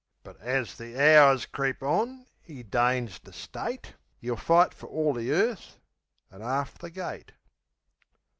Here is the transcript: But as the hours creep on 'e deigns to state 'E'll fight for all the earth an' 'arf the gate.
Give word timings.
But 0.23 0.41
as 0.41 0.79
the 0.79 0.99
hours 0.99 1.45
creep 1.45 1.83
on 1.83 2.25
'e 2.47 2.63
deigns 2.63 3.19
to 3.19 3.31
state 3.31 3.93
'E'll 4.23 4.35
fight 4.35 4.73
for 4.73 4.87
all 4.89 5.13
the 5.13 5.31
earth 5.31 5.77
an' 6.31 6.41
'arf 6.41 6.75
the 6.79 6.89
gate. 6.89 7.33